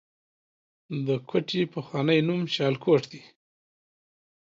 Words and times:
د 1.05 1.07
کوټې 1.29 1.61
پخوانی 1.73 2.19
نوم 2.27 2.41
شالکوټ 2.55 3.01
دی 3.11 3.21